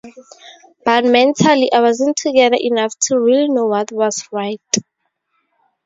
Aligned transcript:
But 0.83 1.05
mentally 1.05 1.71
I 1.71 1.79
wasn't 1.79 2.15
together 2.17 2.57
enough 2.59 2.97
to 3.01 3.19
really 3.19 3.47
know 3.49 3.67
what 3.67 3.91
was 3.91 4.27
right. 4.31 4.59